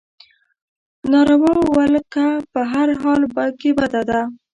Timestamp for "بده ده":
3.79-4.21